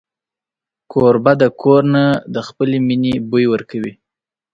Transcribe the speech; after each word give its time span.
کوربه 0.91 1.33
د 1.41 1.43
کور 1.61 1.81
نه 1.95 2.05
د 2.33 2.37
خپلې 2.47 2.77
مینې 2.87 3.13
بوی 3.29 3.45
ورکوي. 3.53 3.93